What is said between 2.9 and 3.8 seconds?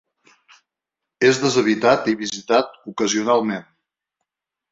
ocasionalment.